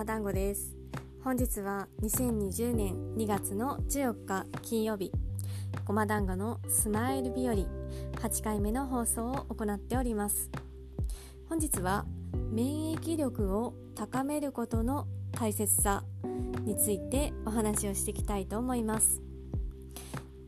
[0.00, 0.74] ま団子です。
[1.22, 5.12] 本日は2020年2月の14日金曜日。
[5.84, 7.52] ごま団子のスマイル日和。
[7.54, 10.48] 8回目の放送を行っております。
[11.50, 12.06] 本日は
[12.50, 16.02] 免疫力を高めることの大切さ
[16.64, 19.20] についてお話をしていきたいと思います。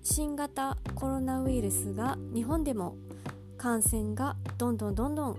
[0.03, 2.97] 新型コロナウイルスが日本でも
[3.59, 5.37] 感染がどんどんどんどん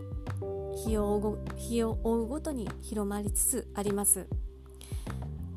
[0.76, 4.28] 日を追うごとに広まりつつあります。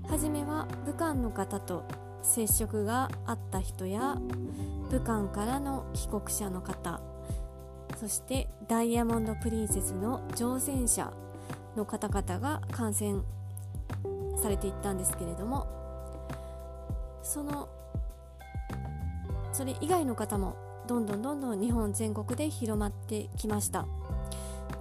[0.09, 1.84] はじめは武漢の方と
[2.23, 4.16] 接触があった人や
[4.91, 7.01] 武漢からの帰国者の方
[7.97, 11.12] そしてダイヤモンド・プリンセスの乗船者
[11.77, 13.23] の方々が感染
[14.41, 15.67] されていったんですけれども
[17.23, 17.69] その
[19.53, 20.56] それ以外の方も
[20.87, 23.87] どんどんどんどん日本全国で広まってきました。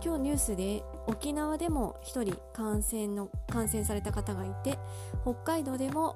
[0.06, 4.78] 今日ニュースで沖縄でも1人感染の感染された方がいて
[5.24, 6.16] 北海道でも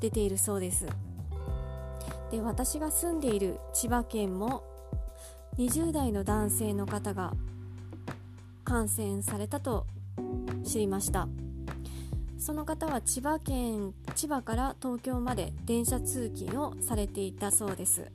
[0.00, 0.86] 出ているそうです。
[2.30, 4.64] で私が住んでいる千葉県も
[5.58, 7.34] 20代の男性の方が
[8.64, 9.86] 感染されたと
[10.64, 11.28] 知りました。
[12.38, 18.10] その方は千葉県千葉から東京まで電車通勤をされていたそうです。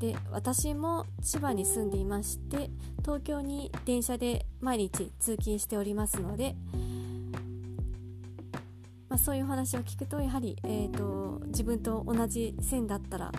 [0.00, 2.70] で私も千葉に住んでいまして
[3.02, 6.56] 東京に電車で毎日通勤しておりますので、
[9.10, 13.30] まあ、そういう話を聞くとやはり、えーと、自分と同じ線だったら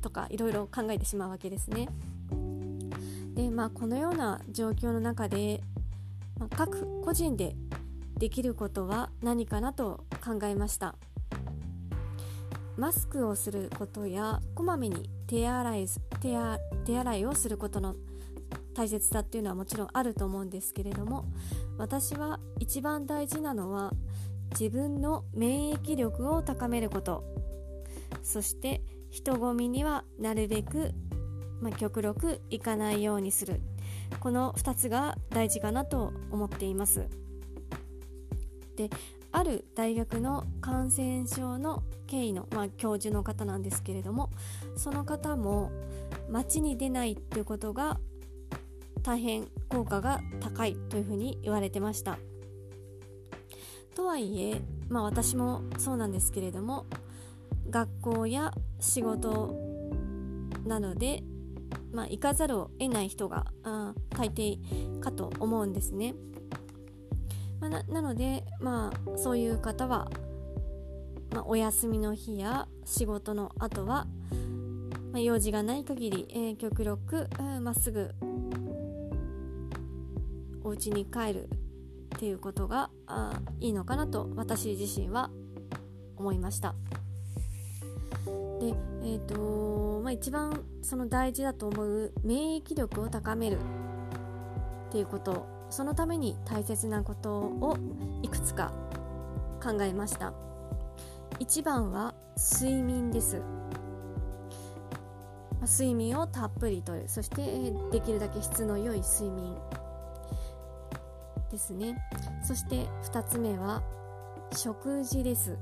[0.00, 1.88] とかいろいろ考えてしまうわけですね。
[3.34, 5.60] でまあこのような状況の中で、
[6.38, 7.56] まあ、各個人で
[8.16, 10.94] できることは何かなと考えました。
[12.78, 15.86] マスクをすることやこまめに手洗い
[16.84, 17.96] 手洗いをすることの
[18.72, 21.24] 大切さっていうのはもちろんあると思うんですけれども
[21.76, 23.92] 私は一番大事なのは
[24.52, 27.24] 自分の免疫力を高めること。
[28.22, 30.92] そして人混みにはなるべく、
[31.60, 33.60] まあ、極力行かないようにする。
[34.20, 37.06] この2つが大事かなと思っています。
[38.76, 38.90] で
[39.30, 44.30] ある大学の感染症の経緯の、まあ、教授の方なんですけれども
[44.76, 45.70] その方も
[46.30, 47.98] 街に出ないっていうことが
[49.02, 52.18] 大変効果が高いというふうに言われてました。
[53.94, 56.86] とはいえ、まあ、私もそうなんですけれども
[57.68, 59.56] 学校や仕事
[60.64, 61.24] なので、
[61.92, 64.58] まあ、行かざるを得ない人があ大抵
[65.00, 66.14] かと思うんですね、
[67.60, 70.10] まあ、ななので、まあ、そういう方は、
[71.32, 74.06] まあ、お休みの日や仕事の後は、
[75.12, 77.28] まあ、用事がない限り、えー、極力
[77.60, 78.14] ま、っすぐ
[80.62, 81.48] お家に帰る
[82.16, 85.30] っていうことがあいいのかなと私自身は
[86.16, 86.74] 思いました。
[88.60, 93.58] でえーとまあ、一番その大事だと思う免疫力を高める
[94.88, 97.76] っていうことそのために大切なことを
[98.22, 98.72] いくつか
[99.62, 100.32] 考えました。
[101.40, 103.42] 1番は睡眠です。
[105.62, 107.04] 睡眠をたっぷりとる。
[107.08, 109.56] そしてできるだけ質の良い睡眠
[111.50, 111.98] ですね。
[112.42, 113.82] そして2つ目は
[114.52, 115.58] 食事です。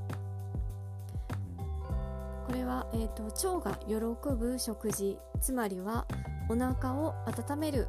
[2.47, 3.25] これは、えーと、
[3.59, 3.97] 腸が喜
[4.37, 5.19] ぶ食事。
[5.41, 6.07] つまりは
[6.49, 7.89] お腹を温める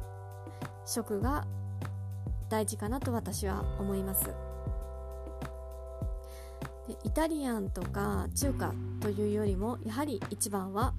[0.84, 1.46] 食が
[2.48, 4.24] 大事かなと私は思います。
[6.88, 10.94] でイタリアンとか中華というよりもやはり一番は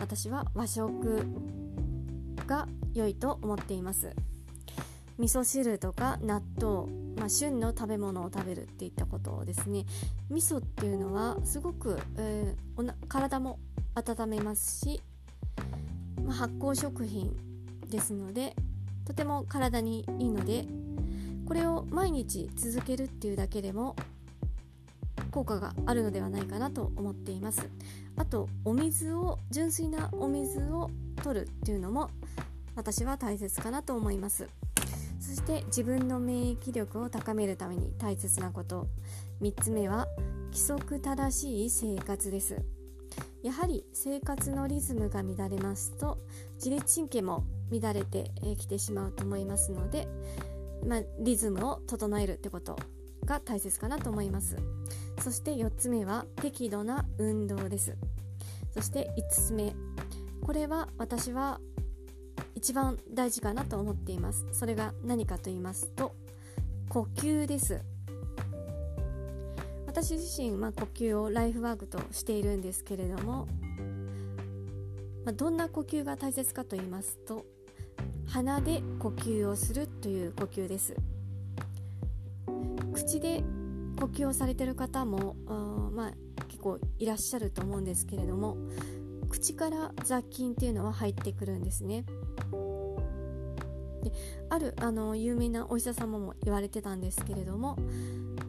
[0.00, 1.26] 私は和食
[2.46, 4.14] が良いと思っています。
[5.18, 9.84] 味噌汁とか納豆、まあ、旬の食べ物を食べるっていったことですね。
[10.30, 13.60] 味噌っていうのはすごく、えー、おな体も
[13.94, 15.02] 温めますし、
[16.24, 17.36] まあ、発酵食品
[17.88, 18.56] ですので
[19.06, 20.66] とても体にいいので
[21.46, 23.96] これを毎日続けるっていうだけでも
[25.30, 27.68] 効果があるのではないかなと思っています。
[28.16, 30.90] あとお水を純粋なお水を
[31.22, 32.10] 取るっていうのも
[32.76, 34.48] 私は大切かなと思います。
[35.20, 38.86] そして自分の免疫力を高めるために大切なこと。
[39.40, 40.06] 3つ目は
[40.46, 42.62] 規則正しい生活です。
[43.42, 46.18] やはり生活のリズムが乱れますと
[46.54, 50.08] 自律神経も乱れてきてしまうと思いますので、
[50.86, 52.78] まあ、リズムを整えるってこと
[53.24, 54.56] が大切かなと思います。
[55.20, 57.96] そして4つ目は適度な運動です。
[58.72, 59.74] そして5つ目。
[60.42, 61.60] これは私は
[62.54, 64.46] 一番大事かなと思っています。
[64.52, 66.14] それが何かと言いますと
[66.88, 67.80] 呼吸です。
[69.86, 73.46] 私自身、まあ、呼吸をライフワークとしているんですけれども、
[75.24, 77.46] まあ、どんな呼吸が大切かと言いますと
[78.34, 80.96] 鼻で呼吸をするという呼吸です。
[82.92, 83.44] 口で
[83.96, 86.12] 呼吸をされてる方もあ、まあ、
[86.48, 88.56] 結構いらっしゃると思うんですけれども
[89.30, 92.04] 口から雑菌っていうのは入ってくるんですね。
[94.02, 94.10] で
[94.50, 97.78] あるあの有名なお医者様も言われてたんですけれども、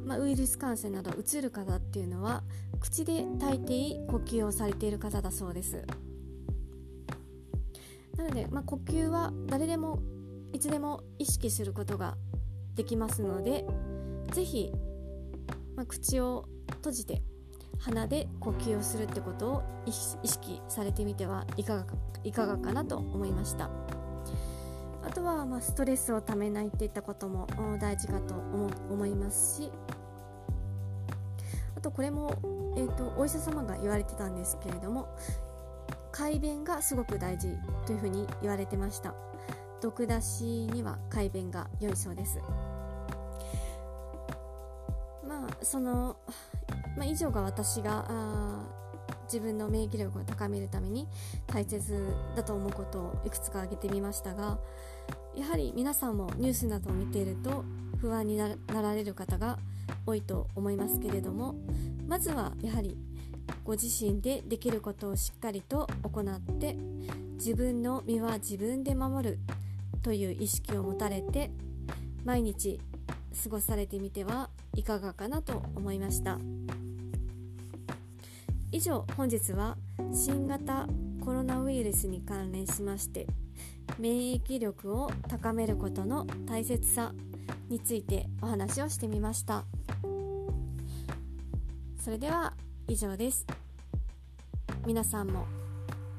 [0.04, 2.42] まあ、ウイルス感染などうつる方っていうのは
[2.80, 5.84] 口で大抵呼吸をされている方だそうです。
[8.18, 10.00] なので、まあ、呼吸は誰でも
[10.54, 12.16] いつでも意識することが
[12.76, 13.66] できますので
[14.32, 14.72] 是非、
[15.76, 16.48] まあ、口を
[16.78, 17.22] 閉じて
[17.80, 21.86] 鼻で呼吸をするってことを意識されてみてはいかが
[22.24, 23.70] いかがかなと思いました。
[25.06, 27.48] あとは、まあ、ストレスをためないっていったことも
[27.80, 29.72] 大事かと思いますし
[31.78, 32.34] あとこれも、
[32.76, 35.16] えーとお医者様が言われてたんですけれども
[36.16, 37.50] 快便がすごく大事
[37.86, 39.14] というふうに言われてました。
[39.82, 42.40] 毒出しには快便が良いそうです。
[45.28, 46.16] まあその、
[46.96, 48.64] まあ、以上が私があ
[49.26, 51.06] 自分の免疫力を高めるために
[51.48, 54.60] 大切だと思うことをいくつか挙げてみましたが
[55.36, 57.66] やはり皆さんもニュースなどを見ていると
[58.00, 59.58] 不安になられる方が
[60.06, 61.56] 多いと思いますけれども
[62.08, 62.98] まずはやはり
[63.64, 66.76] ご自身でできることをしっかりと行って
[67.34, 69.40] 自分の身は自分で守る
[70.04, 71.52] という意識を持たれて
[72.24, 72.80] 毎日
[73.44, 76.40] 過ごされてみてはいかがかなと思いました。
[78.72, 79.78] 以上本日は
[80.14, 80.88] 新型
[81.24, 83.26] コロナウイルスに関連しまして
[83.98, 87.14] 免疫力を高めることの大切さ
[87.70, 89.64] についてお話をしてみました。
[92.00, 92.54] それでは
[92.88, 93.46] 以上です
[94.86, 95.48] 皆さんも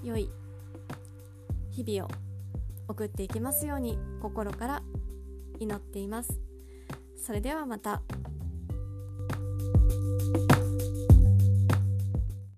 [0.02, 0.30] 良い
[1.70, 2.10] 日々を
[2.88, 4.82] 送っていきますように心から
[5.60, 6.40] 祈っています
[7.16, 8.02] それではまた。